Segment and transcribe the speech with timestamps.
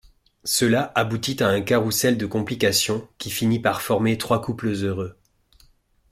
[0.45, 5.15] Cela aboutit à un carrousel de complications qui finit par former trois couples heureux.